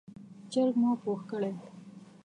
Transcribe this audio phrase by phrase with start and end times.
[0.51, 1.53] چرګ مو پوخ کړی،